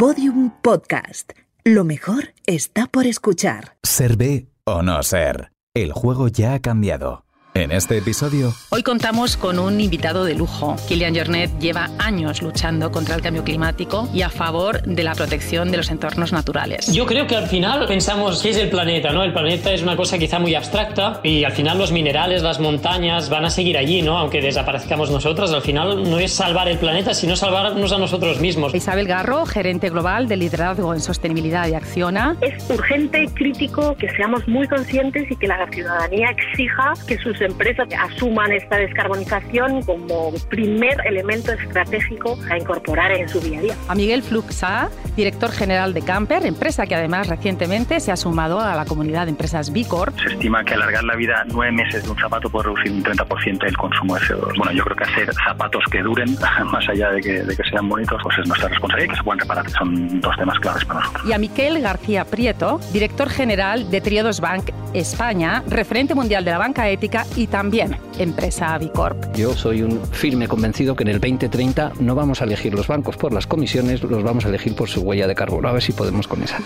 [0.00, 1.32] Podium Podcast.
[1.62, 3.76] Lo mejor está por escuchar.
[3.82, 5.52] Ser B o no ser.
[5.74, 7.26] El juego ya ha cambiado.
[7.52, 10.76] En este episodio, Hoy contamos con un invitado de lujo.
[10.86, 15.72] Kilian Jornet lleva años luchando contra el cambio climático y a favor de la protección
[15.72, 16.92] de los entornos naturales.
[16.92, 19.24] Yo creo que al final pensamos qué es el planeta, ¿no?
[19.24, 23.28] El planeta es una cosa quizá muy abstracta y al final los minerales, las montañas
[23.28, 24.16] van a seguir allí, ¿no?
[24.16, 28.72] Aunque desaparezcamos nosotros, al final no es salvar el planeta, sino salvarnos a nosotros mismos.
[28.76, 32.36] Isabel Garro, gerente global de liderazgo en sostenibilidad y Acciona.
[32.42, 37.39] Es urgente y crítico que seamos muy conscientes y que la ciudadanía exija que sus
[37.40, 43.74] empresas asuman esta descarbonización como primer elemento estratégico a incorporar en su día a día.
[43.88, 48.74] A Miguel Fluxa, director general de Camper, empresa que además recientemente se ha sumado a
[48.74, 50.16] la comunidad de empresas B Corp.
[50.18, 53.66] Se estima que alargar la vida nueve meses de un zapato puede reducir un 30%
[53.66, 54.56] el consumo de CO2.
[54.56, 57.88] Bueno, yo creo que hacer zapatos que duren, más allá de que, de que sean
[57.88, 59.70] bonitos, pues es nuestra responsabilidad y que se puedan reparar.
[59.70, 61.26] Son dos temas claves para nosotros.
[61.26, 66.58] Y a Miquel García Prieto, director general de Triodos Bank España, referente mundial de la
[66.58, 69.36] banca ética y también empresa B Corp.
[69.36, 73.16] Yo soy un firme convencido que en el 2030 no vamos a elegir los bancos
[73.16, 75.68] por las comisiones, los vamos a elegir por su huella de carbono.
[75.68, 76.58] A ver si podemos con esa.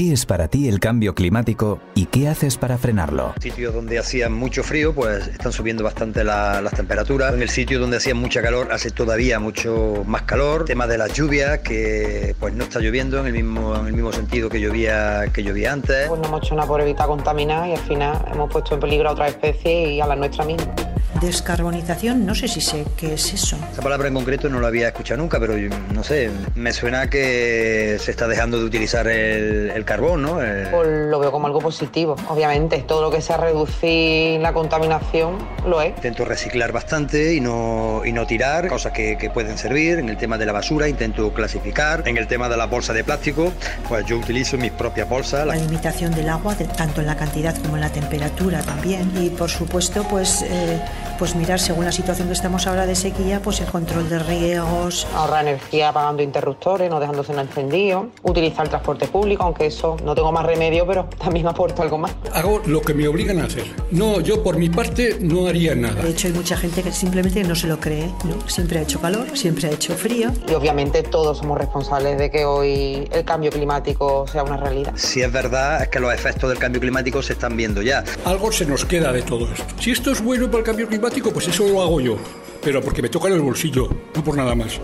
[0.00, 3.34] ¿Qué es para ti el cambio climático y qué haces para frenarlo?
[3.38, 7.34] sitios donde hacía mucho frío, pues están subiendo bastante la- las temperaturas.
[7.34, 10.64] En el sitio donde hacía mucha calor, hace todavía mucho más calor.
[10.64, 14.10] Tema de las lluvias, que pues no está lloviendo en el mismo, en el mismo
[14.10, 16.08] sentido que llovía, que llovía antes.
[16.08, 19.10] Pues no hemos hecho nada por evitar contaminar y al final hemos puesto en peligro
[19.10, 20.72] a otra especie y a la nuestra misma.
[21.20, 23.56] Descarbonización, no sé si sé qué es eso.
[23.72, 27.10] Esa palabra en concreto no la había escuchado nunca, pero yo- no sé, me suena
[27.10, 30.40] que se está dejando de utilizar el, el carbón, ¿no?
[30.40, 32.16] El- Pues lo veo como algo positivo.
[32.28, 35.88] Obviamente, todo lo que sea reducir la contaminación lo es.
[35.96, 39.98] Intento reciclar bastante y no, y no tirar cosas que, que pueden servir.
[39.98, 42.02] En el tema de la basura intento clasificar.
[42.06, 43.52] En el tema de la bolsa de plástico,
[43.88, 45.46] pues yo utilizo mis propias bolsas.
[45.46, 49.10] La limitación del agua, de- tanto en la cantidad como en la temperatura también.
[49.20, 50.80] Y por supuesto, pues, eh,
[51.20, 55.06] pues mirar según la situación que estamos ahora de sequía, pues el control de riegos.
[55.14, 58.08] Ahorrar energía apagando interruptores, no dejándose en encendido.
[58.22, 62.12] Utilizar el transporte público, aunque eso no tengo más remedio, pero también aporto algo más.
[62.32, 63.64] Hago lo que me obligan a hacer.
[63.90, 66.00] No, yo por mi parte no haría nada.
[66.00, 68.06] De hecho, hay mucha gente que simplemente no se lo cree.
[68.24, 68.48] ¿no?
[68.48, 70.32] Siempre ha hecho calor, siempre ha hecho frío.
[70.48, 74.94] Y obviamente todos somos responsables de que hoy el cambio climático sea una realidad.
[74.96, 78.04] Si es verdad, es que los efectos del cambio climático se están viendo ya.
[78.24, 79.64] Algo se nos queda de todo esto.
[79.78, 82.16] Si esto es bueno para el cambio climático, pues eso lo hago yo.
[82.62, 84.80] Pero porque me toca en el bolsillo, no por nada más.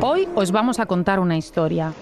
[0.00, 1.92] Hoy os vamos a contar una historia.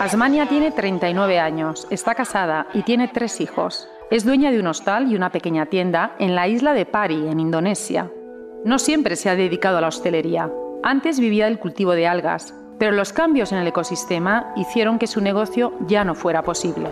[0.00, 3.88] Asmania tiene 39 años, está casada y tiene tres hijos.
[4.10, 7.38] Es dueña de un hostal y una pequeña tienda en la isla de Pari, en
[7.40, 8.10] Indonesia.
[8.64, 10.50] No siempre se ha dedicado a la hostelería.
[10.82, 15.20] Antes vivía del cultivo de algas, pero los cambios en el ecosistema hicieron que su
[15.20, 16.88] negocio ya no fuera posible.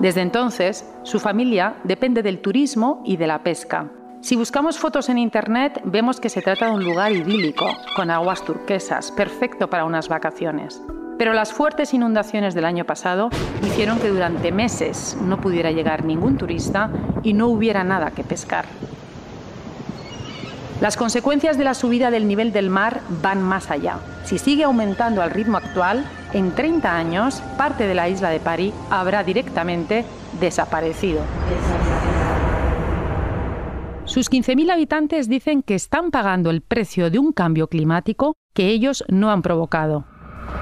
[0.00, 3.88] Desde entonces, su familia depende del turismo y de la pesca.
[4.20, 7.64] Si buscamos fotos en Internet, vemos que se trata de un lugar idílico,
[7.96, 10.82] con aguas turquesas, perfecto para unas vacaciones.
[11.16, 13.30] Pero las fuertes inundaciones del año pasado
[13.64, 16.90] hicieron que durante meses no pudiera llegar ningún turista
[17.22, 18.66] y no hubiera nada que pescar.
[20.80, 23.98] Las consecuencias de la subida del nivel del mar van más allá.
[24.24, 26.04] Si sigue aumentando al ritmo actual,
[26.34, 30.04] en 30 años parte de la isla de París habrá directamente
[30.38, 31.22] desaparecido.
[34.04, 39.02] Sus 15.000 habitantes dicen que están pagando el precio de un cambio climático que ellos
[39.08, 40.04] no han provocado.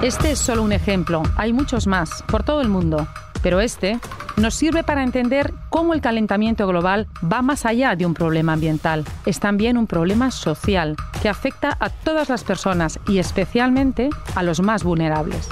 [0.00, 3.06] Este es solo un ejemplo, hay muchos más, por todo el mundo,
[3.44, 4.00] pero este
[4.38, 9.04] nos sirve para entender cómo el calentamiento global va más allá de un problema ambiental,
[9.26, 14.60] es también un problema social que afecta a todas las personas y especialmente a los
[14.60, 15.50] más vulnerables.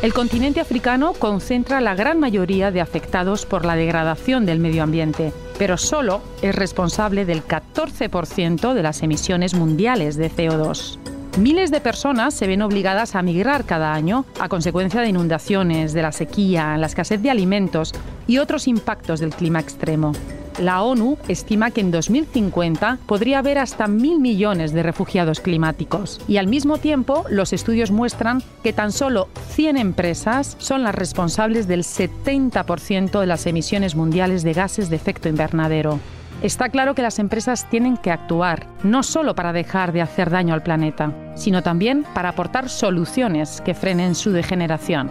[0.00, 5.32] El continente africano concentra la gran mayoría de afectados por la degradación del medio ambiente,
[5.58, 11.13] pero solo es responsable del 14% de las emisiones mundiales de CO2.
[11.36, 16.00] Miles de personas se ven obligadas a migrar cada año a consecuencia de inundaciones, de
[16.00, 17.92] la sequía, la escasez de alimentos
[18.28, 20.12] y otros impactos del clima extremo.
[20.60, 26.20] La ONU estima que en 2050 podría haber hasta mil millones de refugiados climáticos.
[26.28, 31.66] Y al mismo tiempo, los estudios muestran que tan solo 100 empresas son las responsables
[31.66, 35.98] del 70% de las emisiones mundiales de gases de efecto invernadero.
[36.44, 40.52] Está claro que las empresas tienen que actuar, no solo para dejar de hacer daño
[40.52, 45.10] al planeta, sino también para aportar soluciones que frenen su degeneración.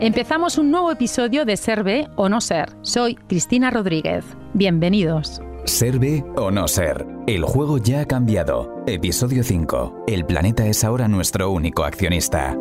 [0.00, 2.70] Empezamos un nuevo episodio de Ser B o No Ser.
[2.82, 4.24] Soy Cristina Rodríguez.
[4.52, 5.40] Bienvenidos.
[5.64, 7.06] Ser B o no ser.
[7.28, 8.82] El juego ya ha cambiado.
[8.88, 10.06] Episodio 5.
[10.08, 12.56] El planeta es ahora nuestro único accionista.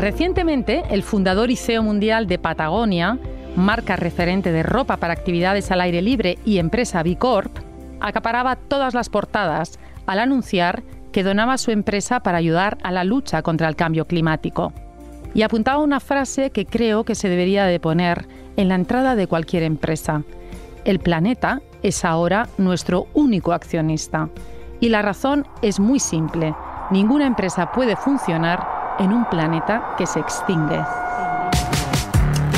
[0.00, 3.18] Recientemente, el fundador y CEO mundial de Patagonia,
[3.56, 7.58] marca referente de ropa para actividades al aire libre y empresa B Corp,
[8.00, 10.82] acaparaba todas las portadas al anunciar
[11.12, 14.72] que donaba su empresa para ayudar a la lucha contra el cambio climático.
[15.34, 18.26] Y apuntaba una frase que creo que se debería de poner
[18.56, 20.22] en la entrada de cualquier empresa.
[20.84, 24.28] El planeta es ahora nuestro único accionista.
[24.80, 26.54] Y la razón es muy simple.
[26.90, 28.66] Ninguna empresa puede funcionar
[28.98, 30.80] en un planeta que se extingue.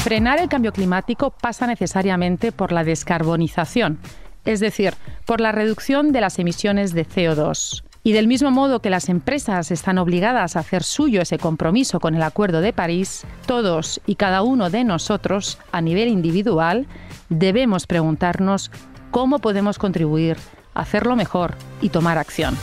[0.03, 4.01] Frenar el cambio climático pasa necesariamente por la descarbonización,
[4.45, 4.95] es decir,
[5.25, 7.85] por la reducción de las emisiones de CO2.
[8.03, 12.17] Y del mismo modo que las empresas están obligadas a hacer suyo ese compromiso con
[12.17, 16.89] el Acuerdo de París, todos y cada uno de nosotros, a nivel individual,
[17.29, 18.73] debemos preguntarnos
[19.13, 20.37] cómo podemos contribuir
[20.75, 22.57] hacerlo mejor y tomar acción.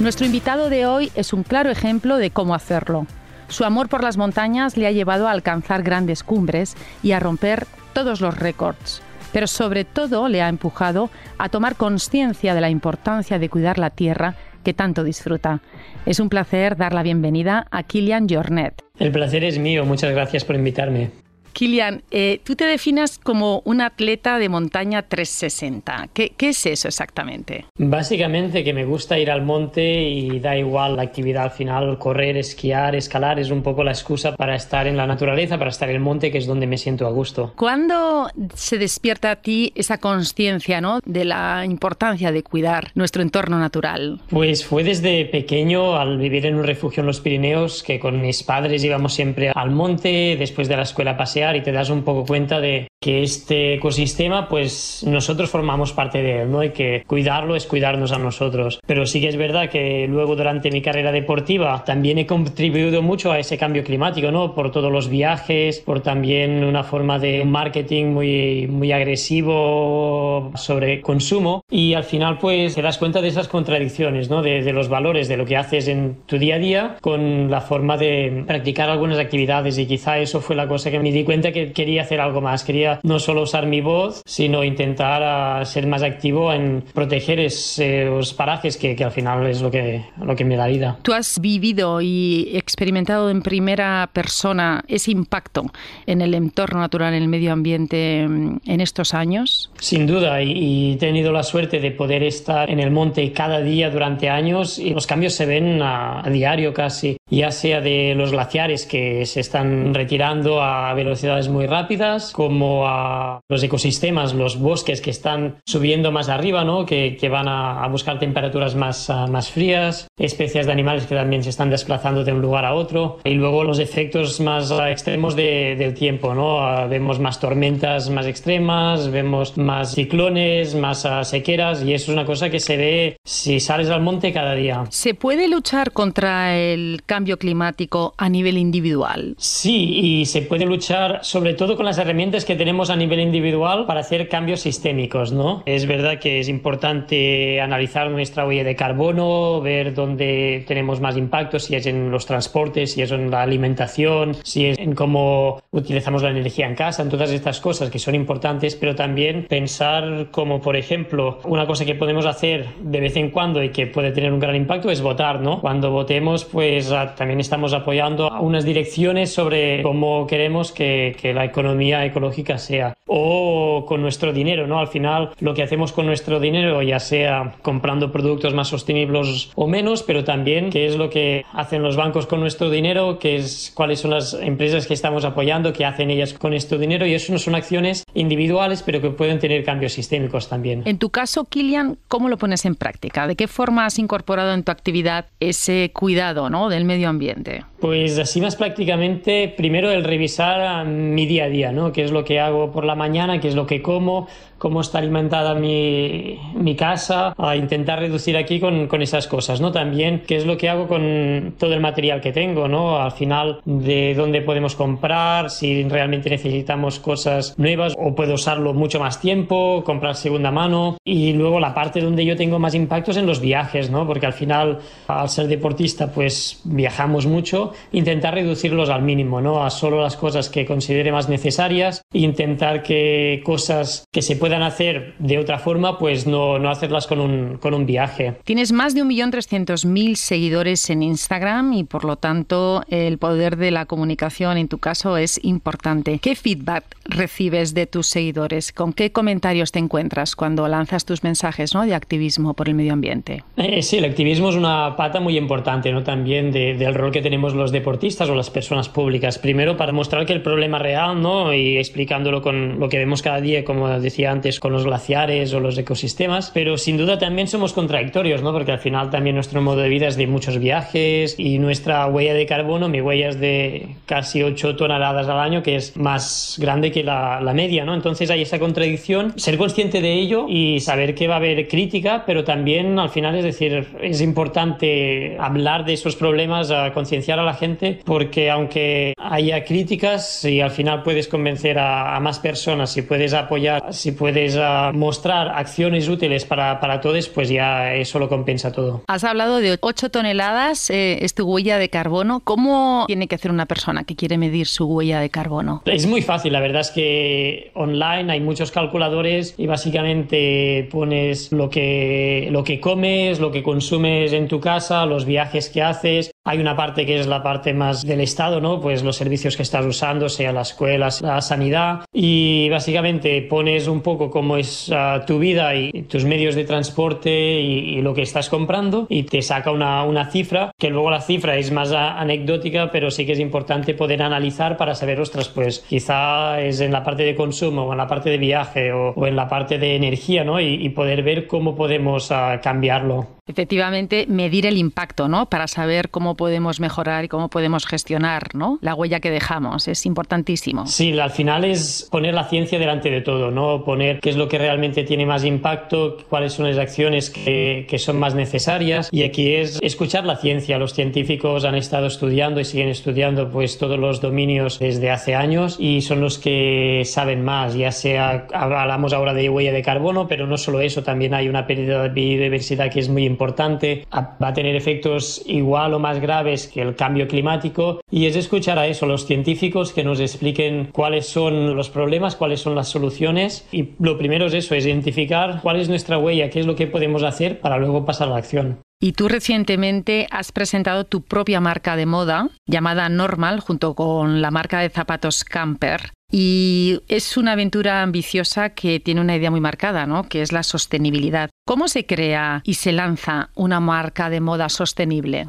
[0.00, 3.06] Nuestro invitado de hoy es un claro ejemplo de cómo hacerlo.
[3.48, 7.66] Su amor por las montañas le ha llevado a alcanzar grandes cumbres y a romper
[7.92, 9.02] todos los récords
[9.32, 13.90] pero sobre todo le ha empujado a tomar conciencia de la importancia de cuidar la
[13.90, 14.34] tierra
[14.64, 15.60] que tanto disfruta.
[16.06, 18.82] Es un placer dar la bienvenida a Kilian Jornet.
[18.98, 21.10] El placer es mío, muchas gracias por invitarme.
[21.52, 26.08] Kilian, eh, tú te definas como un atleta de montaña 360.
[26.12, 27.66] ¿Qué, ¿Qué, es eso exactamente?
[27.76, 32.36] Básicamente que me gusta ir al monte y da igual la actividad al final, correr,
[32.36, 35.96] esquiar, escalar, es un poco la excusa para estar en la naturaleza, para estar en
[35.96, 37.52] el monte, que es donde me siento a gusto.
[37.56, 41.00] ¿Cuándo se despierta a ti esa conciencia ¿no?
[41.04, 44.20] de la importancia de cuidar nuestro entorno natural?
[44.30, 48.42] Pues fue desde pequeño, al vivir en un refugio en los Pirineos, que con mis
[48.42, 52.24] padres íbamos siempre al monte, después de la escuela pasear y te das un poco
[52.24, 56.64] cuenta de que este ecosistema, pues nosotros formamos parte de él, ¿no?
[56.64, 58.80] Y que cuidarlo es cuidarnos a nosotros.
[58.86, 63.30] Pero sí que es verdad que luego durante mi carrera deportiva también he contribuido mucho
[63.30, 64.52] a ese cambio climático, ¿no?
[64.52, 71.62] Por todos los viajes, por también una forma de marketing muy, muy agresivo sobre consumo
[71.70, 74.42] y al final pues te das cuenta de esas contradicciones, ¿no?
[74.42, 77.60] De, de los valores, de lo que haces en tu día a día con la
[77.60, 81.52] forma de practicar algunas actividades y quizá eso fue la cosa que me di cuenta
[81.52, 85.86] que quería hacer algo más, quería no solo usar mi voz, sino intentar uh, ser
[85.86, 90.46] más activo en proteger esos parajes que, que, al final es lo que, lo que
[90.46, 90.96] me da vida.
[91.02, 95.66] Tú has vivido y experimentado en primera persona ese impacto
[96.06, 99.70] en el entorno natural, en el medio ambiente mm, en estos años?
[99.80, 103.60] Sin duda, y, y he tenido la suerte de poder estar en el monte cada
[103.60, 108.14] día durante años y los cambios se ven a, a diario casi, ya sea de
[108.14, 114.34] los glaciares que se están retirando a velocidad velocidades muy rápidas, como a los ecosistemas,
[114.34, 116.84] los bosques que están subiendo más arriba, ¿no?
[116.84, 121.14] que, que van a, a, buscar temperaturas más, uh, más frías, especies de animales que
[121.14, 124.82] también se están desplazando de un lugar a otro, y luego los efectos más uh,
[124.82, 126.34] extremos de, del tiempo.
[126.34, 126.58] ¿no?
[126.58, 132.26] Uh, vemos más tormentas más extremas, vemos más ciclones, más sequeras, y eso es una
[132.26, 134.84] cosa que se ve si sales al monte cada día.
[134.90, 139.34] ¿Se puede luchar contra el cambio climático a nivel individual?
[139.38, 143.86] Sí, y se puede luchar sobre todo con las herramientas que tenemos a nivel individual
[143.86, 145.62] para hacer cambios sistémicos, ¿no?
[145.66, 151.58] Es verdad que es importante analizar nuestra huella de carbono, ver dónde tenemos más impacto,
[151.58, 156.22] si es en los transportes, si es en la alimentación, si es en cómo utilizamos
[156.22, 160.60] la energía en casa, en todas estas cosas que son importantes, pero también pensar como,
[160.60, 164.32] por ejemplo, una cosa que podemos hacer de vez en cuando y que puede tener
[164.32, 165.60] un gran impacto es votar, ¿no?
[165.60, 170.88] Cuando votemos, pues también estamos apoyando a unas direcciones sobre cómo queremos que
[171.20, 172.96] que, la economía ecológica sea.
[173.06, 174.78] O con nuestro dinero, ¿no?
[174.78, 179.66] Al final, lo que hacemos con nuestro dinero, ya sea comprando productos más sostenibles o
[179.66, 183.72] menos, pero también qué es lo que hacen los bancos con nuestro dinero, qué es,
[183.74, 187.06] cuáles son las empresas que estamos apoyando, qué hacen ellas con nuestro dinero.
[187.06, 190.82] Y eso no son acciones individuales, pero que pueden tener cambios sistémicos también.
[190.86, 193.26] En tu caso, Kilian, ¿cómo lo pones en práctica?
[193.26, 196.68] ¿De qué forma has incorporado en tu actividad ese cuidado ¿no?
[196.68, 197.64] del medio ambiente?
[197.80, 201.92] Pues así más prácticamente, primero el revisar mi día a día, ¿no?
[201.92, 204.26] Que es lo que hago por la mañana, qué es lo que como,
[204.58, 209.70] cómo está alimentada mi, mi casa, a intentar reducir aquí con, con, esas cosas, ¿no?
[209.70, 213.00] También qué es lo que hago con todo el material que tengo, ¿no?
[213.00, 218.98] Al final, de dónde podemos comprar, si realmente necesitamos cosas nuevas o puedo usarlo mucho
[218.98, 220.98] más tiempo, comprar segunda mano.
[221.04, 224.06] Y luego la parte donde yo tengo más impactos en los viajes, ¿no?
[224.06, 229.64] Porque al final, al ser deportista, pues viajamos mucho, intentar reducirlos al mínimo, ¿no?
[229.64, 235.14] A solo las cosas que considere más necesarias, intentar que cosas que se puedan hacer
[235.18, 238.34] de otra forma, pues no, no hacerlas con un, con un viaje.
[238.44, 243.86] Tienes más de 1.300.000 seguidores en Instagram y por lo tanto el poder de la
[243.86, 246.18] comunicación en tu caso es importante.
[246.18, 248.72] ¿Qué feedback recibes de tus seguidores?
[248.72, 251.84] ¿Con qué comentarios te encuentras cuando lanzas tus mensajes ¿no?
[251.84, 253.44] de activismo por el medio ambiente?
[253.56, 256.02] Eh, sí, el activismo es una pata muy importante ¿no?
[256.02, 259.38] también del rol que tenemos los deportistas o las personas públicas.
[259.38, 261.52] Primero para mostrar que el problema real ¿no?
[261.52, 264.28] y explicándolo con lo que vemos cada día, como decía
[264.60, 268.52] con los glaciares o los ecosistemas, pero sin duda también somos contradictorios, ¿no?
[268.52, 272.34] Porque al final también nuestro modo de vida es de muchos viajes y nuestra huella
[272.34, 276.90] de carbono, mi huella es de casi 8 toneladas al año, que es más grande
[276.90, 277.94] que la, la media, ¿no?
[277.94, 282.24] Entonces hay esa contradicción, ser consciente de ello y saber que va a haber crítica,
[282.26, 287.44] pero también al final es decir, es importante hablar de esos problemas, a concienciar a
[287.48, 292.92] la gente, porque aunque haya críticas, y al final puedes convencer a, a más personas,
[292.92, 297.94] si puedes apoyar, si puedes puedes uh, mostrar acciones útiles para, para, todos, pues ya
[297.94, 299.02] eso lo compensa todo.
[299.06, 302.40] Has hablado de 8 toneladas, eh, es tu huella de carbono.
[302.40, 305.82] ¿Cómo tiene que hacer una persona que quiere medir su huella de carbono?
[305.86, 311.70] Es muy fácil, la verdad es que online hay muchos calculadores y básicamente pones lo
[311.70, 316.58] que, lo que comes, lo que consumes en tu casa, los viajes que haces, hay
[316.58, 318.80] una parte que es la parte más del Estado, ¿no?
[318.80, 322.04] Pues los servicios que estás usando, sea la escuela, la sanidad.
[322.12, 327.60] Y básicamente pones un poco cómo es uh, tu vida y tus medios de transporte
[327.60, 331.20] y, y, lo que estás comprando y te saca una, una, cifra, que luego la
[331.20, 335.80] cifra es más anecdótica, pero sí que es importante poder analizar para saber, ostras, pues
[335.80, 339.26] quizá es en la parte de consumo o en la parte de viaje o, o
[339.26, 340.60] en la parte de energía, ¿no?
[340.60, 343.38] Y, y poder ver cómo podemos uh, cambiarlo.
[343.48, 345.46] Efectivamente, medir el impacto, ¿no?
[345.46, 348.78] Para saber cómo podemos mejorar y cómo podemos gestionar, ¿no?
[348.80, 350.86] La huella que dejamos es importantísimo.
[350.86, 353.84] Sí, al final es poner la ciencia delante de todo, ¿no?
[353.84, 357.98] Poner qué es lo que realmente tiene más impacto, cuáles son las acciones que, que
[357.98, 360.78] son más necesarias y aquí es escuchar la ciencia.
[360.78, 365.76] Los científicos han estado estudiando y siguen estudiando pues todos los dominios desde hace años
[365.78, 370.46] y son los que saben más, ya sea hablamos ahora de huella de carbono, pero
[370.46, 374.52] no solo eso, también hay una pérdida de biodiversidad que es muy importante va a
[374.52, 379.06] tener efectos igual o más graves que el cambio climático y es escuchar a eso,
[379.06, 384.18] los científicos que nos expliquen cuáles son los problemas, cuáles son las soluciones y lo
[384.18, 387.60] primero es eso, es identificar cuál es nuestra huella, qué es lo que podemos hacer
[387.60, 388.78] para luego pasar a la acción.
[389.00, 394.50] Y tú recientemente has presentado tu propia marca de moda llamada Normal junto con la
[394.50, 396.10] marca de zapatos Camper.
[396.30, 400.28] Y es una aventura ambiciosa que tiene una idea muy marcada, ¿no?
[400.28, 401.48] que es la sostenibilidad.
[401.64, 405.48] ¿Cómo se crea y se lanza una marca de moda sostenible?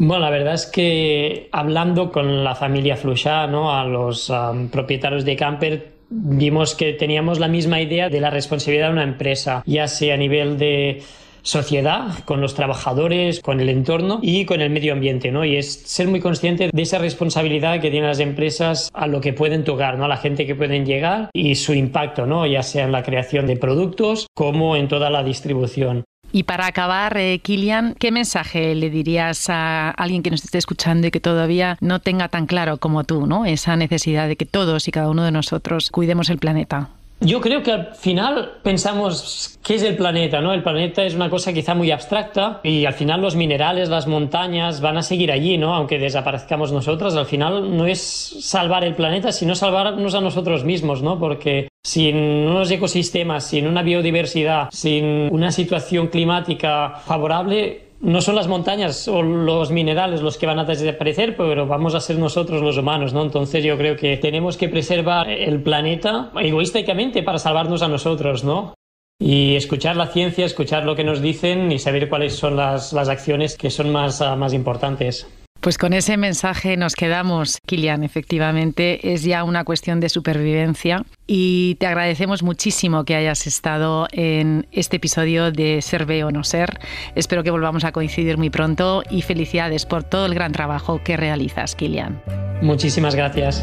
[0.00, 3.74] Bueno, la verdad es que hablando con la familia Fluchá, ¿no?
[3.74, 8.86] a los um, propietarios de Camper, vimos que teníamos la misma idea de la responsabilidad
[8.86, 11.02] de una empresa, ya sea a nivel de
[11.42, 15.44] sociedad, con los trabajadores, con el entorno y con el medio ambiente, ¿no?
[15.44, 19.32] Y es ser muy consciente de esa responsabilidad que tienen las empresas a lo que
[19.32, 20.04] pueden tocar, ¿no?
[20.04, 22.46] A la gente que pueden llegar y su impacto, ¿no?
[22.46, 26.04] Ya sea en la creación de productos como en toda la distribución.
[26.30, 31.06] Y para acabar, eh, Kilian, ¿qué mensaje le dirías a alguien que nos esté escuchando
[31.06, 33.46] y que todavía no tenga tan claro como tú, ¿no?
[33.46, 36.90] Esa necesidad de que todos y cada uno de nosotros cuidemos el planeta.
[37.20, 40.52] Yo creo que al final pensamos qué es el planeta, ¿no?
[40.52, 44.80] El planeta es una cosa quizá muy abstracta y al final los minerales, las montañas
[44.80, 45.74] van a seguir allí, ¿no?
[45.74, 48.00] Aunque desaparezcamos nosotros, al final no es
[48.40, 51.18] salvar el planeta, sino salvarnos a nosotros mismos, ¿no?
[51.18, 58.46] Porque sin unos ecosistemas, sin una biodiversidad, sin una situación climática favorable, no son las
[58.46, 62.76] montañas o los minerales los que van a desaparecer, pero vamos a ser nosotros los
[62.76, 63.22] humanos, ¿no?
[63.22, 68.74] Entonces yo creo que tenemos que preservar el planeta egoísticamente para salvarnos a nosotros, ¿no?
[69.18, 73.08] Y escuchar la ciencia, escuchar lo que nos dicen y saber cuáles son las, las
[73.08, 75.26] acciones que son más, más importantes.
[75.60, 78.04] Pues con ese mensaje nos quedamos, Kilian.
[78.04, 84.66] Efectivamente, es ya una cuestión de supervivencia y te agradecemos muchísimo que hayas estado en
[84.70, 86.78] este episodio de Ser Ve o No Ser.
[87.16, 91.16] Espero que volvamos a coincidir muy pronto y felicidades por todo el gran trabajo que
[91.16, 92.22] realizas, Kilian.
[92.62, 93.62] Muchísimas gracias.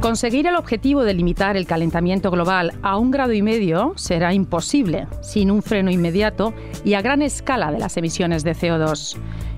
[0.00, 5.08] Conseguir el objetivo de limitar el calentamiento global a un grado y medio será imposible
[5.22, 9.16] sin un freno inmediato y a gran escala de las emisiones de CO2.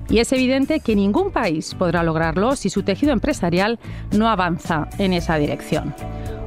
[0.08, 3.78] Y es evidente que ningún país podrá lograrlo si su tejido empresarial
[4.16, 5.94] no avanza en esa dirección.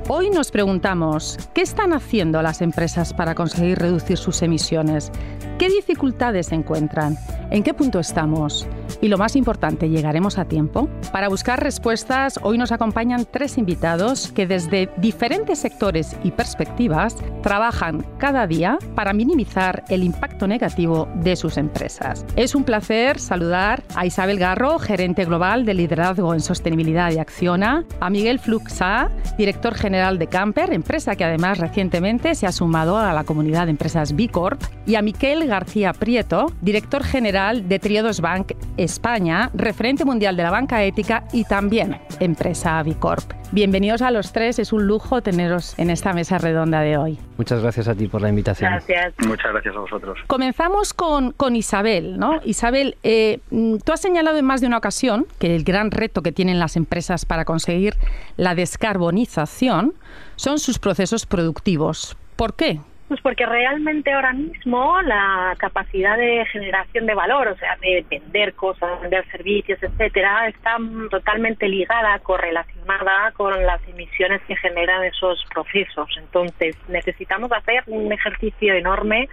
[0.10, 5.14] Hoy nos preguntamos, ¿qué están haciendo las empresas para conseguir reducir sus emisiones?
[5.58, 7.18] ¿Qué dificultades encuentran?
[7.52, 8.68] ¿En qué punto estamos?
[9.00, 10.90] Y lo más importante, ¿llegaremos a tiempo?
[11.12, 18.06] Para buscar respuestas, hoy nos acompañan tres invitados que desde diferentes sectores y perspectivas trabajan
[18.18, 22.26] cada día para minimizar el impacto negativo de sus empresas.
[22.36, 27.86] Es un placer saludar a Isabel Garro, gerente global de liderazgo en sostenibilidad y Acciona,
[28.00, 33.14] a Miguel Fluxa, director general de Camper, empresa que además recientemente se ha sumado a
[33.14, 38.20] la comunidad de empresas B Corp, y a Miquel García Prieto, director general de Triodos
[38.20, 43.43] Bank España, referente mundial de la banca ética y también empresa Avicorp.
[43.54, 47.20] Bienvenidos a los tres, es un lujo teneros en esta mesa redonda de hoy.
[47.38, 48.72] Muchas gracias a ti por la invitación.
[48.72, 49.14] Gracias.
[49.28, 50.18] Muchas gracias a vosotros.
[50.26, 52.42] Comenzamos con, con Isabel, ¿no?
[52.46, 56.32] Isabel, eh, tú has señalado en más de una ocasión que el gran reto que
[56.32, 57.94] tienen las empresas para conseguir
[58.38, 59.94] la descarbonización
[60.36, 62.18] son sus procesos productivos.
[62.36, 62.80] ¿Por qué?
[63.08, 68.54] Pues porque realmente ahora mismo la capacidad de generación de valor, o sea, de vender
[68.56, 70.78] cosas, vender servicios, etcétera, está
[71.12, 76.10] totalmente ligada, correlacionada con las emisiones que generan esos procesos.
[76.18, 79.30] Entonces, necesitamos hacer un ejercicio enorme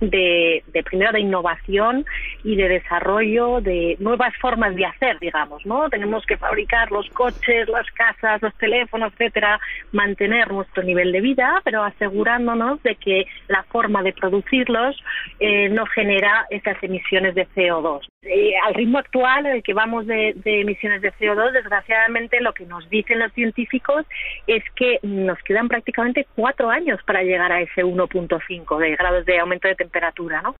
[0.00, 2.04] de, de, primero de innovación
[2.44, 5.88] y de desarrollo de nuevas formas de hacer, digamos, ¿no?
[5.90, 9.60] Tenemos que fabricar los coches, las casas, los teléfonos, etcétera,
[9.92, 14.96] mantener nuestro nivel de vida, pero asegurándonos de que la forma de producirlos
[15.40, 18.00] eh, no genera esas emisiones de CO2.
[18.22, 22.52] Eh, al ritmo actual en el que vamos de, de emisiones de CO2, desgraciadamente lo
[22.52, 24.06] que nos dicen los científicos
[24.46, 29.38] es que nos quedan prácticamente cuatro años para llegar a ese 1.5 de grados de
[29.38, 29.74] aumento de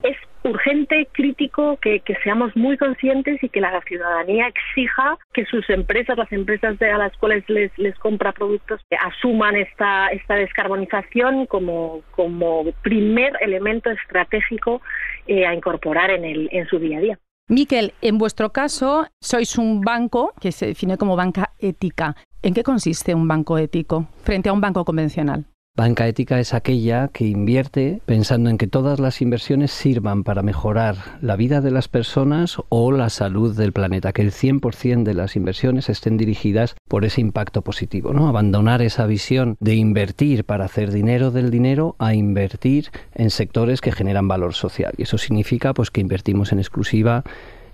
[0.02, 6.16] Es urgente, crítico que, seamos muy conscientes y que la ciudadanía exija que sus empresas,
[6.16, 12.02] las empresas de, a las cuales les, les compra productos, asuman esta, esta descarbonización como,
[12.12, 14.82] como primer elemento estratégico
[15.26, 17.18] eh, a incorporar en, el, en su día a día.
[17.48, 22.16] Miquel, en vuestro caso sois un banco que se define como banca ética.
[22.42, 25.44] ¿En qué consiste un banco ético frente a un banco convencional?
[25.74, 30.96] Banca ética es aquella que invierte pensando en que todas las inversiones sirvan para mejorar
[31.22, 35.34] la vida de las personas o la salud del planeta, que el 100% de las
[35.34, 38.28] inversiones estén dirigidas por ese impacto positivo, ¿no?
[38.28, 43.92] Abandonar esa visión de invertir para hacer dinero del dinero a invertir en sectores que
[43.92, 44.92] generan valor social.
[44.98, 47.24] Y eso significa pues que invertimos en exclusiva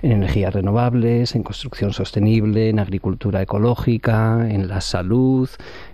[0.02, 5.48] en energías renovables, en construcción sostenible, en agricultura ecológica, en la salud,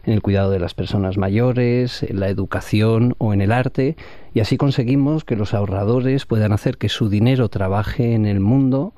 [0.05, 3.97] en el cuidado de las personas mayores, en la educación o en el arte,
[4.35, 8.93] y así conseguimos que los ahorradores puedan hacer que su dinero trabaje en el mundo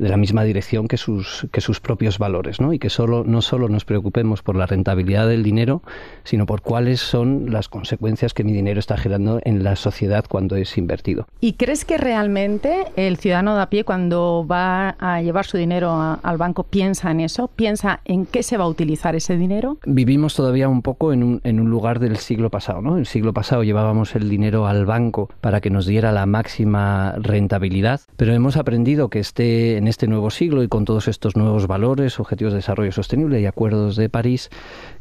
[0.00, 2.72] de la misma dirección que sus, que sus propios valores, ¿no?
[2.72, 5.82] Y que solo, no solo nos preocupemos por la rentabilidad del dinero,
[6.24, 10.56] sino por cuáles son las consecuencias que mi dinero está generando en la sociedad cuando
[10.56, 11.26] es invertido.
[11.40, 15.90] ¿Y crees que realmente el ciudadano de a pie cuando va a llevar su dinero
[15.90, 17.48] a, al banco piensa en eso?
[17.48, 19.76] ¿Piensa en qué se va a utilizar ese dinero?
[19.84, 22.96] Vivimos todavía un poco en un, en un lugar del siglo pasado, ¿no?
[22.96, 28.00] El siglo pasado llevábamos el dinero al banco para que nos diera la máxima rentabilidad,
[28.16, 32.18] pero hemos aprendido que este, en este nuevo siglo y con todos estos nuevos valores,
[32.18, 34.50] objetivos de desarrollo sostenible y acuerdos de París,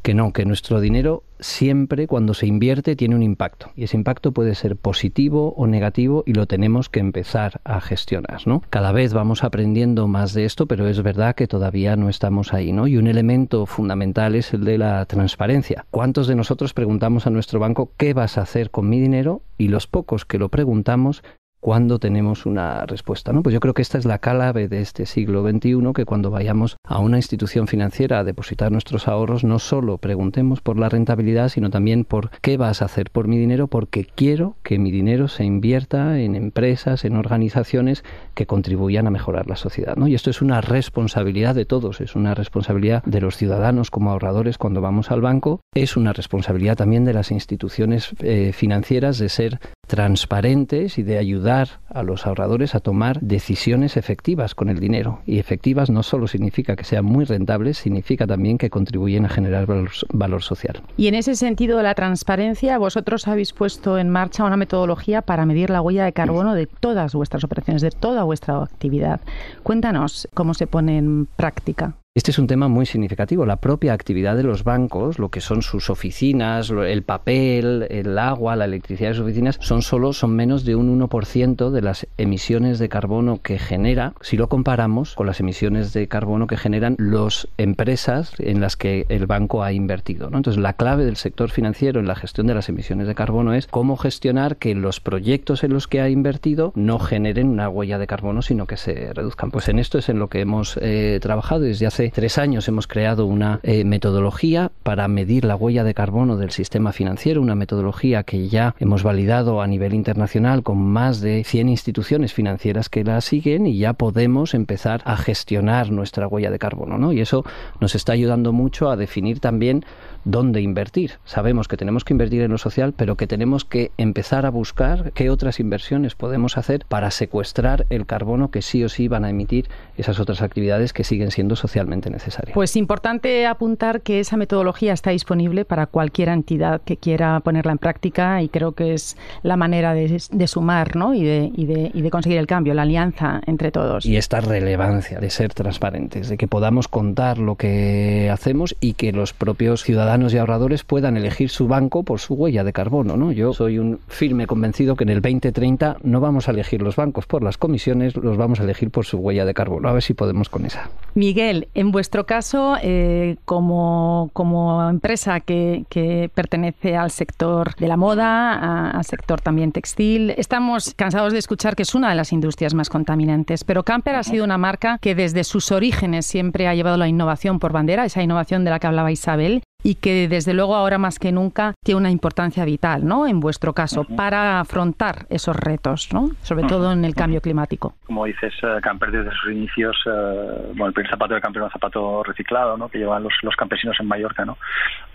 [0.02, 4.34] que no, que nuestro dinero siempre cuando se invierte tiene un impacto y ese impacto
[4.34, 8.62] puede ser positivo o negativo y lo tenemos que empezar a gestionar, ¿no?
[8.70, 12.74] Cada vez vamos aprendiendo más de esto, pero es verdad que todavía no estamos ahí,
[12.74, 12.88] ¿no?
[12.88, 15.86] Y un elemento fundamental es el de la transparencia.
[15.92, 19.42] ¿Cuántos de nosotros preguntamos a nuestro banco qué vas a hacer con mi dinero?
[19.58, 21.24] Y los pocos que lo preguntamos
[21.60, 23.34] cuando tenemos una respuesta.
[23.34, 23.44] ¿no?
[23.44, 26.78] Pues yo creo que esta es la clave de este siglo XXI, que cuando vayamos
[26.84, 31.70] a una institución financiera a depositar nuestros ahorros, no solo preguntemos por la rentabilidad, sino
[31.70, 35.44] también por qué vas a hacer por mi dinero, porque quiero que mi dinero se
[35.44, 39.96] invierta en empresas, en organizaciones que contribuyan a mejorar la sociedad.
[39.96, 40.08] ¿no?
[40.08, 44.58] Y esto es una responsabilidad de todos, es una responsabilidad de los ciudadanos como ahorradores
[44.58, 49.60] cuando vamos al banco, es una responsabilidad también de las instituciones eh, financieras de ser
[49.90, 55.22] transparentes y de ayudar a los ahorradores a tomar decisiones efectivas con el dinero.
[55.26, 59.66] Y efectivas no solo significa que sean muy rentables, significa también que contribuyen a generar
[59.66, 60.84] valor, social.
[60.96, 65.48] Y en ese sentido de la transparencia, vosotros habéis puesto en marcha una metodología para
[65.48, 69.22] medir la huella de carbono de todas vuestras operaciones, de toda vuestra actividad.
[69.64, 71.96] Cuéntanos cómo se pone en práctica.
[72.16, 73.46] Este es un tema muy significativo.
[73.46, 78.56] La propia actividad de los bancos, lo que son sus oficinas, el papel, el agua,
[78.56, 82.80] la electricidad de sus oficinas, son solo son menos de un 1% de las emisiones
[82.80, 87.48] de carbono que genera, si lo comparamos con las emisiones de carbono que generan las
[87.60, 90.32] empresas en las que el banco ha invertido.
[90.34, 93.68] Entonces, la clave del sector financiero en la gestión de las emisiones de carbono es
[93.68, 98.08] cómo gestionar que los proyectos en los que ha invertido no generen una huella de
[98.08, 99.52] carbono, sino que se reduzcan.
[99.52, 102.66] Pues en esto es en lo que hemos eh, trabajado desde hace hace tres años
[102.70, 107.56] hemos creado una eh, metodología para medir la huella de carbono del sistema financiero, una
[107.56, 113.04] metodología que ya hemos validado a nivel internacional con más de 100 instituciones financieras que
[113.04, 116.98] la siguen y ya podemos empezar a gestionar nuestra huella de carbono.
[116.98, 117.12] ¿no?
[117.12, 117.44] Y eso
[117.82, 119.84] nos está ayudando mucho a definir también
[120.26, 121.14] dónde invertir.
[121.26, 125.12] Sabemos que tenemos que invertir en lo social, pero que tenemos que empezar a buscar
[125.14, 129.30] qué otras inversiones podemos hacer para secuestrar el carbono que sí o sí van a
[129.30, 132.54] emitir esas otras actividades que siguen siendo socialmente necesarias.
[132.54, 137.78] Pues importante apuntar que esa metodología está disponible para cualquier entidad que quiera ponerla en
[137.78, 141.14] práctica y creo que es la manera de, sumar ¿no?
[141.14, 144.06] y, de, y, de, y de conseguir el cambio, la alianza entre todos.
[144.06, 149.12] Y esta relevancia de ser transparentes, de que podamos contar lo que hacemos y que
[149.12, 153.16] los propios ciudadanos y ahorradores puedan elegir su banco por su huella de carbono.
[153.16, 153.32] ¿no?
[153.32, 157.28] Yo soy un firme convencido que en el 2030 no vamos a elegir los bancos
[157.28, 159.88] por las comisiones, los vamos a elegir por su huella de carbono.
[159.88, 160.90] A ver si podemos con esa.
[161.14, 165.86] Miguel, en vuestro caso, eh, como, como empresa que,
[166.34, 171.84] pertenece al sector de la moda, al sector también textil, estamos cansados de escuchar que
[171.84, 175.44] es una de las industrias más contaminantes, pero Camper ha sido una marca que desde
[175.44, 179.12] sus orígenes siempre ha llevado la innovación por bandera, esa innovación de la que hablaba
[179.12, 183.28] Isabel, y que desde luego ahora más que nunca tiene una importancia vital, ¿no?
[183.28, 186.30] En vuestro caso, para afrontar esos retos, ¿no?
[186.42, 187.96] Sobre todo en el cambio climático.
[188.06, 191.66] Como dices, uh, Camper desde sus inicios, uh, bueno, el primer zapato de Camper era
[191.68, 192.90] un zapato reciclado, ¿no?
[192.90, 194.58] Que llevaban los, los campesinos en Mallorca, ¿no?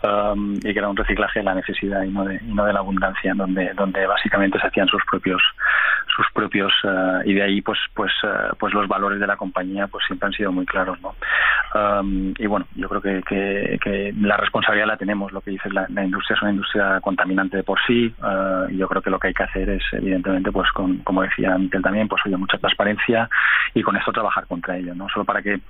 [0.03, 2.73] Um, y que era un reciclaje de la necesidad y no de, y no de
[2.73, 5.43] la abundancia, donde, donde básicamente se hacían sus propios
[6.15, 8.13] sus propios uh, y de ahí pues pues
[8.59, 11.15] pues los valores de la compañía pues siempre han sido muy claros, ¿no?
[11.75, 14.54] Um, y bueno, yo creo que, que, que la responsabilidad
[14.87, 15.33] la tenemos.
[15.33, 18.15] Lo que dice la, la industria es una industria contaminante de por sí.
[18.23, 21.23] Uh, y yo creo que lo que hay que hacer es, evidentemente, pues con, como
[21.23, 23.29] decía Miquel también, pues oye, mucha transparencia
[23.75, 25.09] y con esto trabajar contra ello, ¿no?
[25.09, 25.61] Solo para que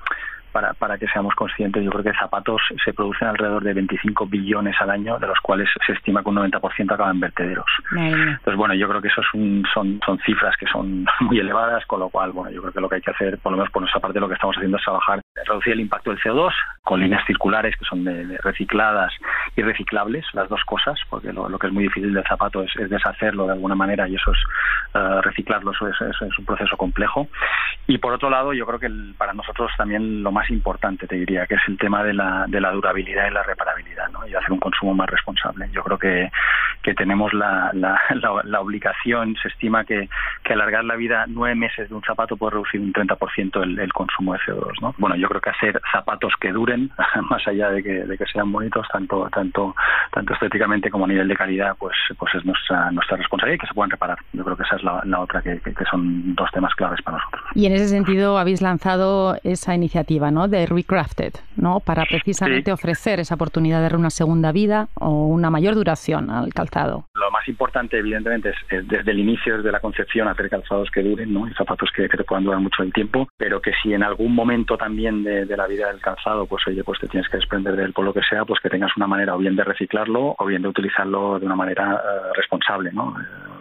[0.54, 4.76] para, para que seamos conscientes, yo creo que zapatos se producen alrededor de 25 billones
[4.80, 7.66] al año, de los cuales se estima que un 90% acaban en vertederos.
[7.90, 11.84] Entonces, bueno, yo creo que eso es un, son, son cifras que son muy elevadas,
[11.86, 13.72] con lo cual, bueno, yo creo que lo que hay que hacer, por lo menos
[13.72, 17.00] por nuestra parte, lo que estamos haciendo es trabajar, reducir el impacto del CO2 con
[17.00, 19.12] líneas circulares que son de, de recicladas
[19.56, 22.70] y reciclables, las dos cosas, porque lo, lo, que es muy difícil del zapato es,
[22.76, 24.38] es deshacerlo de alguna manera y eso es
[24.94, 27.26] uh, reciclarlo, eso es, eso es, un proceso complejo.
[27.86, 31.16] Y por otro lado, yo creo que el, para nosotros también lo más importante, te
[31.16, 34.26] diría, que es el tema de la, de la durabilidad y la reparabilidad, ¿no?
[34.26, 35.68] y hacer un consumo más responsable.
[35.72, 36.30] Yo creo que,
[36.82, 40.08] que tenemos la, la, la, la obligación, se estima que,
[40.42, 43.92] que alargar la vida nueve meses de un zapato puede reducir un 30% el, el
[43.92, 44.80] consumo de CO2.
[44.80, 44.94] ¿no?
[44.98, 46.90] Bueno, yo creo que hacer zapatos que duren,
[47.30, 49.74] más allá de que, de que sean bonitos, tanto, tanto,
[50.12, 53.66] tanto estéticamente como a nivel de calidad, pues, pues es nuestra, nuestra responsabilidad y que
[53.66, 54.18] se puedan reparar.
[54.32, 57.18] Yo creo que esa es la, la otra, que, que son dos temas claves para
[57.18, 57.42] nosotros.
[57.54, 60.33] Y en ese sentido habéis lanzado esa iniciativa, ¿no?
[60.48, 61.80] De Recrafted, ¿no?
[61.80, 62.72] Para precisamente sí.
[62.72, 67.06] ofrecer esa oportunidad de dar una segunda vida o una mayor duración al calzado.
[67.14, 71.02] Lo más importante, evidentemente, es, es desde el inicio, desde la concepción, hacer calzados que
[71.02, 71.48] duren, ¿no?
[71.48, 74.34] Y zapatos que, que, te puedan durar mucho el tiempo, pero que si en algún
[74.34, 77.76] momento también de, de, la vida del calzado, pues oye, pues te tienes que desprender
[77.76, 80.34] de él por lo que sea, pues que tengas una manera o bien de reciclarlo
[80.38, 83.14] o bien de utilizarlo de una manera uh, responsable, ¿no?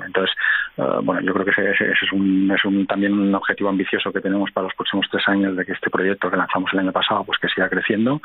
[0.06, 0.36] Entonces,
[0.78, 4.22] uh, bueno, yo creo que ese, es, un, es un, también un objetivo ambicioso que
[4.22, 7.24] tenemos para los próximos tres años de que este proyecto que lanzamos el año pasado,
[7.24, 8.22] pues que siga creciendo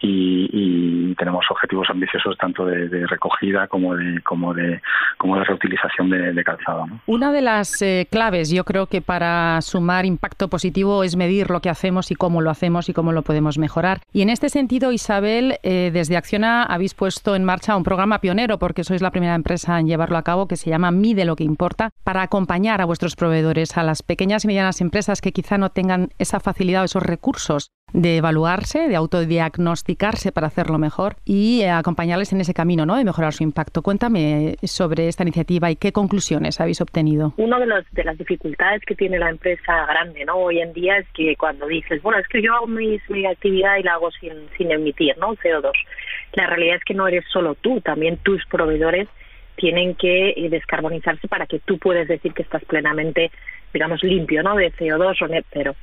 [0.00, 4.80] y, tenemos objetivos ambiciosos tanto de, recogida como de, como de,
[5.18, 6.86] como de reutilización de, calzado.
[7.06, 11.60] Una de las eh, claves, yo creo que para sumar impacto positivo es medir lo
[11.60, 14.00] que hacemos y cómo lo hacemos y cómo lo podemos mejorar.
[14.12, 18.58] Y en este sentido, Isabel, eh, desde Acciona habéis puesto en marcha un programa pionero,
[18.58, 21.44] porque sois la primera empresa en llevarlo a cabo, que se llama Mide lo que
[21.44, 25.70] importa, para acompañar a vuestros proveedores, a las pequeñas y medianas empresas que quizá no
[25.70, 31.70] tengan esa facilidad o esos recursos de evaluarse, de autodiagnosticarse para hacerlo mejor y eh,
[31.70, 32.96] acompañarles en ese camino, ¿no?
[32.96, 33.82] De mejorar su impacto.
[33.82, 37.34] Cuéntame sobre esta iniciativa y qué conclusiones habéis obtenido.
[37.36, 40.36] Una de, los, de las dificultades que tiene la empresa grande, ¿no?
[40.36, 43.76] Hoy en día es que cuando dices, bueno, es que yo hago mi, mi actividad
[43.78, 45.34] y la hago sin, sin emitir, ¿no?
[45.36, 45.72] CO2.
[46.34, 49.08] La realidad es que no eres solo tú, también tus proveedores
[49.60, 53.30] tienen que eh, descarbonizarse para que tú puedas decir que estás plenamente,
[53.74, 54.56] digamos, limpio, ¿no?
[54.56, 55.76] De CO2 o net cero.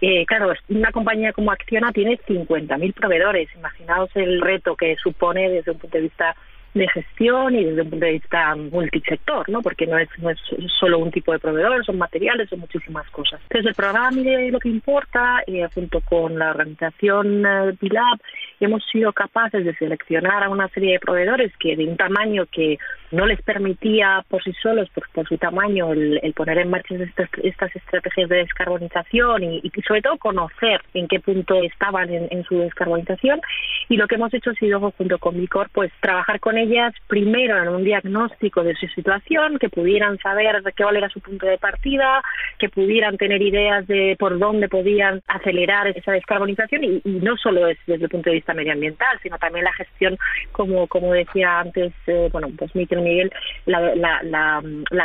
[0.00, 3.48] Eh, claro, una compañía como Acciona tiene 50.000 proveedores.
[3.54, 6.34] Imaginaos el reto que supone desde un punto de vista
[6.74, 9.62] de gestión y desde un punto de vista multisector, ¿no?
[9.62, 10.38] Porque no es, no es
[10.78, 13.40] solo un tipo de proveedor, son materiales, son muchísimas cosas.
[13.44, 18.18] Entonces, el programa Mire lo que importa, eh, junto con la organización eh, BILAB,
[18.60, 22.78] hemos sido capaces de seleccionar a una serie de proveedores que de un tamaño que
[23.10, 27.74] no les permitía por sí solos, por, su tamaño, el, poner en marcha estas, estas
[27.74, 33.40] estrategias de descarbonización y, sobre todo conocer en qué punto estaban en, su descarbonización.
[33.88, 37.62] Y lo que hemos hecho ha sido, junto con Micor, pues trabajar con ellas primero
[37.62, 41.58] en un diagnóstico de su situación, que pudieran saber de qué era su punto de
[41.58, 42.22] partida,
[42.58, 47.94] que pudieran tener ideas de por dónde podían acelerar esa descarbonización y, no solo desde
[48.04, 50.16] el punto de vista medioambiental, sino también la gestión,
[50.52, 53.30] como, como decía antes, eh, bueno, pues Miguel,
[53.66, 54.62] la,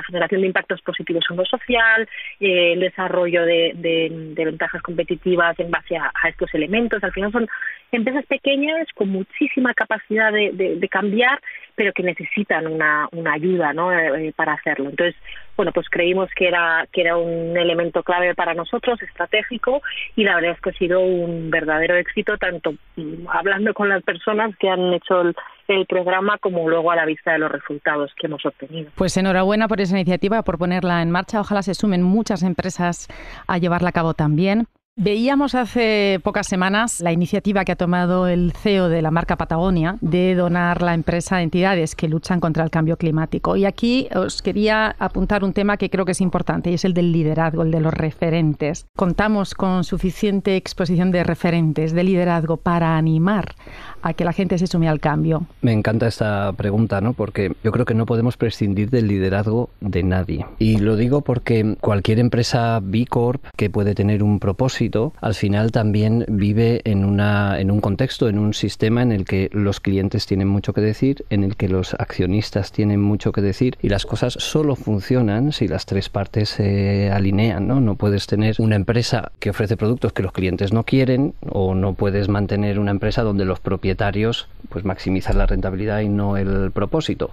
[0.08, 2.08] generación de impactos positivos en lo social,
[2.39, 7.04] eh, el desarrollo de, de, ventajas competitivas en base a, estos elementos.
[7.04, 7.48] Al final son
[7.92, 11.39] empresas pequeñas con muchísima capacidad de cambiar,
[11.75, 13.91] pero que necesitan una, una ayuda ¿no?
[13.91, 14.89] Eh, para hacerlo.
[14.89, 15.15] Entonces,
[15.56, 19.82] bueno, pues creímos que era, que era un elemento clave para nosotros, estratégico,
[20.15, 24.03] y la verdad es que ha sido un verdadero éxito, tanto mm, hablando con las
[24.03, 25.36] personas que han hecho el,
[25.67, 28.91] el programa como luego a la vista de los resultados que hemos obtenido.
[28.95, 31.39] Pues enhorabuena por esa iniciativa, por ponerla en marcha.
[31.39, 33.08] Ojalá se sumen muchas empresas
[33.47, 34.67] a llevarla a cabo también.
[34.95, 39.97] Veíamos hace pocas semanas la iniciativa que ha tomado el CEO de la marca Patagonia
[40.01, 43.56] de donar la empresa a entidades que luchan contra el cambio climático.
[43.56, 46.93] Y aquí os quería apuntar un tema que creo que es importante y es el
[46.93, 48.86] del liderazgo, el de los referentes.
[48.95, 53.56] Contamos con suficiente exposición de referentes de liderazgo para animar
[54.03, 55.47] a que la gente se sume al cambio.
[55.62, 57.13] Me encanta esta pregunta, ¿no?
[57.13, 60.45] Porque yo creo que no podemos prescindir del liderazgo de nadie.
[60.60, 64.83] Y lo digo porque cualquier empresa B Corp que puede tener un propósito
[65.22, 69.50] al final también vive en, una, en un contexto, en un sistema en el que
[69.54, 73.78] los clientes tienen mucho que decir, en el que los accionistas tienen mucho que decir
[73.82, 77.67] y las cosas solo funcionan si las tres partes se alinean.
[77.67, 77.80] ¿no?
[77.80, 81.93] no puedes tener una empresa que ofrece productos que los clientes no quieren o no
[81.93, 87.32] puedes mantener una empresa donde los propietarios pues maximizan la rentabilidad y no el propósito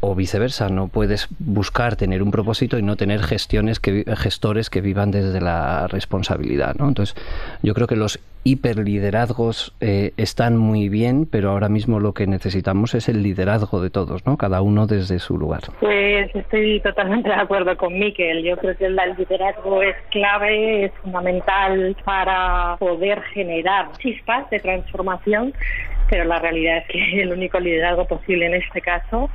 [0.00, 4.80] o viceversa, no puedes buscar tener un propósito y no tener gestiones que, gestores que
[4.80, 6.74] vivan desde la responsabilidad.
[6.78, 6.88] ¿no?
[6.88, 7.14] Entonces,
[7.62, 12.94] yo creo que los hiperliderazgos eh, están muy bien, pero ahora mismo lo que necesitamos
[12.94, 14.38] es el liderazgo de todos, ¿no?
[14.38, 15.60] cada uno desde su lugar.
[15.80, 18.42] Pues estoy totalmente de acuerdo con Miquel.
[18.42, 25.52] Yo creo que el liderazgo es clave, es fundamental para poder generar chispas de transformación
[26.10, 29.30] pero la realidad es que el único liderazgo posible en este caso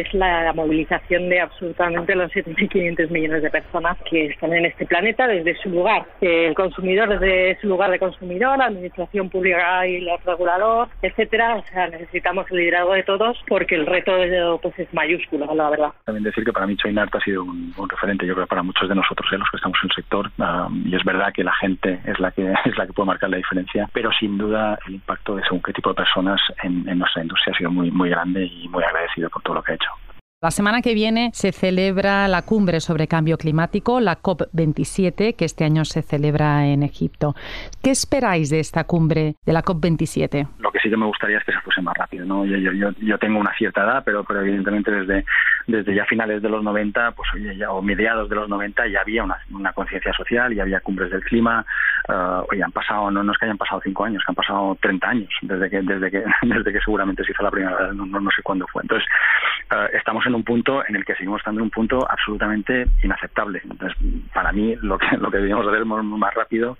[0.00, 5.26] es la movilización de absolutamente los 7.500 millones de personas que están en este planeta
[5.26, 6.06] desde su lugar.
[6.20, 11.56] El consumidor desde su lugar de consumidor, la administración pública y el regulador, etcétera.
[11.56, 14.12] O sea, necesitamos el liderazgo de todos porque el reto
[14.62, 15.92] pues, es mayúsculo, la verdad.
[16.04, 18.94] También decir que para mí Choinart ha sido un, referente, yo creo, para muchos de
[18.94, 19.38] nosotros, ¿eh?
[19.38, 20.30] los que estamos en el sector.
[20.38, 23.30] Ah, y es verdad que la gente es la que es la que puede marcar
[23.30, 26.98] la diferencia, pero sin duda el impacto de según qué tipo de personas en, en
[26.98, 29.74] nuestra industria ha sido muy, muy grande y muy agradecido por todo lo que ha
[29.76, 29.83] hecho.
[30.44, 35.64] La semana que viene se celebra la cumbre sobre cambio climático, la COP27, que este
[35.64, 37.34] año se celebra en Egipto.
[37.82, 40.46] ¿Qué esperáis de esta cumbre, de la COP27?
[40.58, 42.26] Lo que sí que me gustaría es que se fuese más rápido.
[42.26, 42.44] ¿no?
[42.44, 45.24] Yo, yo, yo tengo una cierta edad, pero, pero evidentemente desde,
[45.66, 49.24] desde ya finales de los 90, pues, ya, o mediados de los 90, ya había
[49.24, 51.64] una, conciencia social, y había cumbres del clima.
[52.08, 55.08] Uh, han pasado, no, no, es que hayan pasado cinco años, que han pasado 30
[55.08, 58.30] años desde que, desde que, desde que seguramente se hizo la primera vez, no, no,
[58.30, 58.82] sé cuándo fue.
[58.82, 59.08] Entonces,
[59.72, 63.60] uh, estamos en un punto en el que seguimos estando en un punto absolutamente inaceptable.
[63.64, 63.96] Entonces,
[64.32, 66.76] para mí, lo que, lo que debíamos hacer más rápido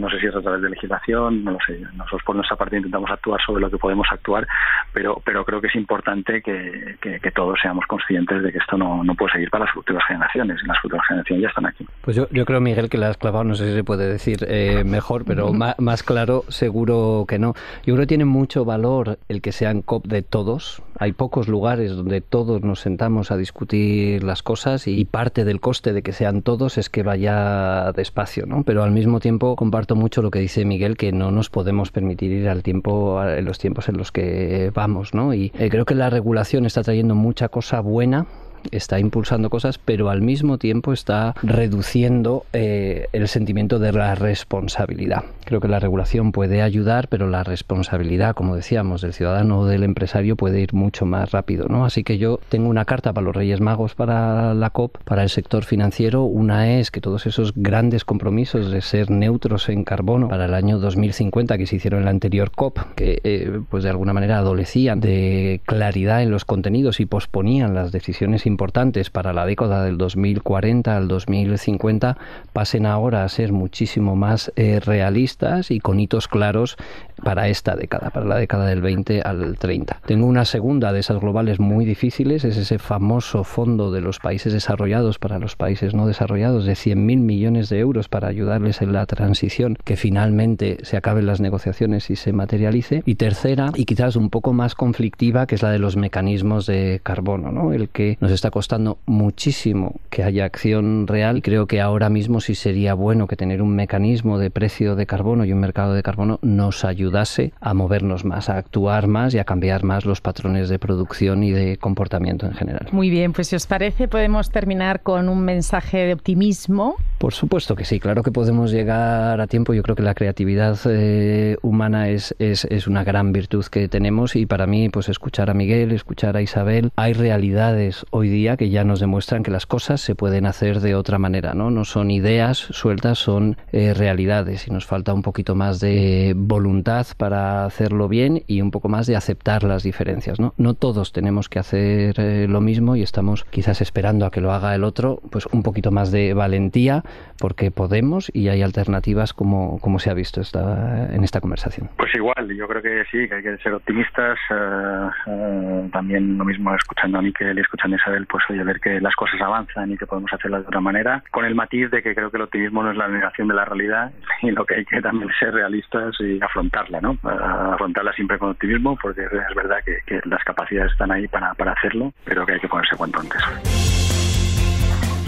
[0.00, 1.78] no sé si es a través de legislación, no lo sé.
[1.94, 4.46] Nosotros por nuestra parte intentamos actuar sobre lo que podemos actuar,
[4.92, 9.04] pero, pero creo que es importante que, que, todos seamos conscientes de que esto no,
[9.04, 10.58] no, puede seguir para las futuras generaciones.
[10.62, 11.86] Y las futuras generaciones ya están aquí.
[12.02, 14.44] Pues yo, yo creo, Miguel, que la has clavado, no sé si se puede decir
[14.48, 17.54] eh, mejor, pero más, más, claro, seguro que no.
[17.84, 20.82] Yo creo que tiene mucho valor el que sean COP de todos.
[20.98, 25.92] Hay pocos lugares donde todos nos sentamos a discutir las cosas y parte del coste
[25.92, 28.64] de que sean todos es que vaya despacio, ¿no?
[28.64, 32.30] Pero al mismo tiempo comparto mucho lo que dice Miguel, que no nos podemos permitir
[32.32, 35.34] ir al tiempo, en los tiempos en los que vamos, ¿no?
[35.34, 38.26] Y eh, creo que la regulación está trayendo mucha cosa buena
[38.70, 45.24] está impulsando cosas, pero al mismo tiempo está reduciendo eh, el sentimiento de la responsabilidad.
[45.44, 49.82] Creo que la regulación puede ayudar, pero la responsabilidad, como decíamos, del ciudadano o del
[49.82, 51.84] empresario puede ir mucho más rápido, ¿no?
[51.84, 55.28] Así que yo tengo una carta para los Reyes Magos para la COP, para el
[55.28, 56.22] sector financiero.
[56.22, 60.78] Una es que todos esos grandes compromisos de ser neutros en carbono para el año
[60.78, 65.00] 2050 que se hicieron en la anterior COP, que eh, pues de alguna manera adolecían
[65.00, 70.96] de claridad en los contenidos y posponían las decisiones importantes para la década del 2040
[70.96, 72.18] al 2050,
[72.52, 76.76] pasen ahora a ser muchísimo más eh, realistas y con hitos claros
[77.22, 80.00] para esta década, para la década del 20 al 30.
[80.06, 84.52] Tengo una segunda de esas globales muy difíciles, es ese famoso fondo de los países
[84.52, 89.06] desarrollados para los países no desarrollados de 100.000 millones de euros para ayudarles en la
[89.06, 93.02] transición, que finalmente se acaben las negociaciones y se materialice.
[93.06, 97.00] Y tercera, y quizás un poco más conflictiva, que es la de los mecanismos de
[97.02, 97.72] carbono, ¿no?
[97.72, 102.40] el que nos está costando muchísimo que haya acción real y creo que ahora mismo
[102.40, 106.02] sí sería bueno que tener un mecanismo de precio de carbono y un mercado de
[106.02, 110.70] carbono nos ayudase a movernos más, a actuar más y a cambiar más los patrones
[110.70, 112.88] de producción y de comportamiento en general.
[112.92, 116.96] Muy bien, pues si os parece podemos terminar con un mensaje de optimismo.
[117.20, 119.74] Por supuesto que sí, claro que podemos llegar a tiempo.
[119.74, 124.36] Yo creo que la creatividad eh, humana es, es, es, una gran virtud que tenemos
[124.36, 128.70] y para mí pues escuchar a Miguel, escuchar a Isabel, hay realidades hoy día que
[128.70, 131.70] ya nos demuestran que las cosas se pueden hacer de otra manera, ¿no?
[131.70, 137.06] No son ideas sueltas, son eh, realidades y nos falta un poquito más de voluntad
[137.18, 140.54] para hacerlo bien y un poco más de aceptar las diferencias, ¿no?
[140.56, 144.54] No todos tenemos que hacer eh, lo mismo y estamos quizás esperando a que lo
[144.54, 147.04] haga el otro, pues un poquito más de valentía
[147.40, 151.88] porque podemos y hay alternativas como, como se ha visto esta, en esta conversación.
[151.96, 154.38] Pues igual, yo creo que sí, que hay que ser optimistas.
[154.50, 159.00] Eh, también lo mismo escuchando a Miquel y escuchando a Isabel, pues oye, ver que
[159.00, 162.14] las cosas avanzan y que podemos hacerlas de otra manera, con el matiz de que
[162.14, 164.84] creo que el optimismo no es la negación de la realidad y lo que hay
[164.84, 167.16] que también ser realistas y afrontarla, ¿no?
[167.22, 171.72] Afrontarla siempre con optimismo, porque es verdad que, que las capacidades están ahí para, para
[171.72, 174.09] hacerlo, pero que hay que ponerse cuanto antes.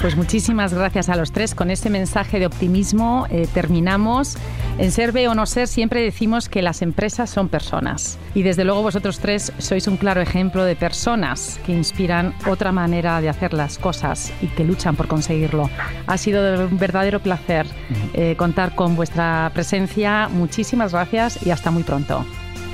[0.03, 1.55] Pues muchísimas gracias a los tres.
[1.55, 4.37] Con ese mensaje de optimismo eh, terminamos.
[4.77, 8.19] En Ser o No Ser siempre decimos que las empresas son personas.
[8.35, 13.21] Y desde luego vosotros tres sois un claro ejemplo de personas que inspiran otra manera
[13.21, 15.71] de hacer las cosas y que luchan por conseguirlo.
[16.09, 17.69] Ha sido un verdadero placer
[18.13, 20.29] eh, contar con vuestra presencia.
[20.29, 22.27] Muchísimas gracias y hasta muy pronto.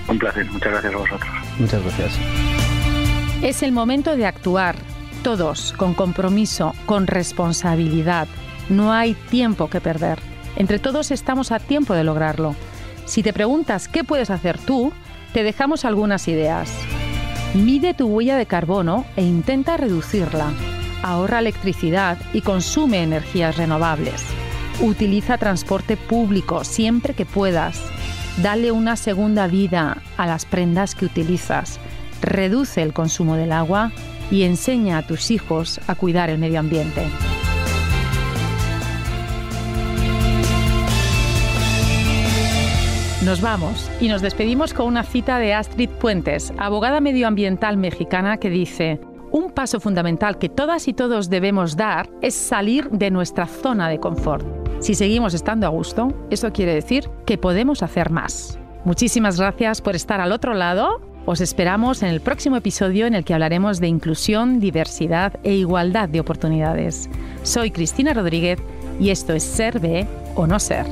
[0.09, 0.47] Un placer.
[0.47, 1.31] Muchas gracias a vosotros.
[1.59, 2.19] Muchas gracias.
[3.43, 4.77] Es el momento de actuar
[5.23, 8.29] todos con compromiso, con responsabilidad.
[8.69, 10.19] No hay tiempo que perder.
[10.57, 12.55] Entre todos estamos a tiempo de lograrlo.
[13.05, 14.93] Si te preguntas qué puedes hacer tú,
[15.33, 16.71] te dejamos algunas ideas.
[17.55, 20.51] Mide tu huella de carbono e intenta reducirla.
[21.03, 24.25] Ahorra electricidad y consume energías renovables.
[24.81, 27.81] Utiliza transporte público siempre que puedas.
[28.43, 31.79] Dale una segunda vida a las prendas que utilizas.
[32.21, 33.93] Reduce el consumo del agua
[34.31, 37.03] y enseña a tus hijos a cuidar el medio ambiente.
[43.25, 48.49] Nos vamos y nos despedimos con una cita de Astrid Puentes, abogada medioambiental mexicana, que
[48.49, 53.89] dice, un paso fundamental que todas y todos debemos dar es salir de nuestra zona
[53.89, 54.47] de confort.
[54.81, 58.59] Si seguimos estando a gusto, eso quiere decir que podemos hacer más.
[58.85, 63.23] Muchísimas gracias por estar al otro lado os esperamos en el próximo episodio en el
[63.23, 67.11] que hablaremos de inclusión, diversidad e igualdad de oportunidades.
[67.43, 68.59] Soy Cristina Rodríguez
[68.99, 70.87] y esto es Ser B o No Ser.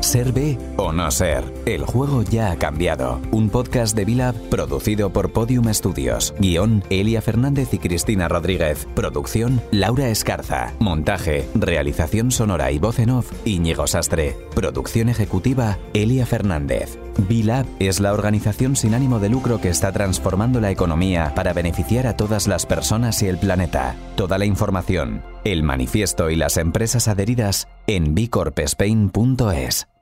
[0.00, 1.42] Ser B o no ser.
[1.66, 3.20] El juego ya ha cambiado.
[3.32, 6.32] Un podcast de Vilab producido por Podium Studios.
[6.38, 8.86] Guión, Elia Fernández y Cristina Rodríguez.
[8.94, 10.74] Producción, Laura Escarza.
[10.78, 14.36] Montaje, realización sonora y voz en off, Íñigo Sastre.
[14.54, 17.00] Producción ejecutiva, Elia Fernández.
[17.18, 22.06] Vilab es la organización sin ánimo de lucro que está transformando la economía para beneficiar
[22.06, 23.96] a todas las personas y el planeta.
[24.16, 29.95] Toda la información, el manifiesto y las empresas adheridas en bicorpspain.es.